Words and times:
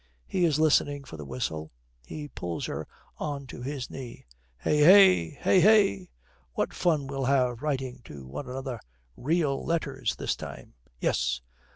He 0.25 0.45
is 0.45 0.59
listening 0.59 1.03
for 1.03 1.15
the 1.15 1.27
whistle. 1.27 1.69
He 2.07 2.27
pulls 2.27 2.65
her 2.65 2.87
on 3.19 3.45
to 3.45 3.61
his 3.61 3.91
knee. 3.91 4.25
'Hey! 4.57 4.77
hey! 4.79 5.29
hey! 5.29 5.59
hey!' 5.59 6.09
'What 6.55 6.73
fun 6.73 7.05
we'll 7.05 7.25
have 7.25 7.61
writing 7.61 8.01
to 8.05 8.25
one 8.25 8.49
another! 8.49 8.79
Real 9.15 9.63
letters 9.63 10.15
this 10.15 10.35
time!' 10.35 10.73
'Yes.' 10.99 11.41